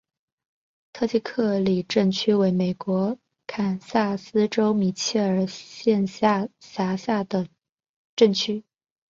[0.93, 7.47] 特基克里克镇区为美国堪萨斯州米切尔县辖下的
[8.15, 8.63] 镇区。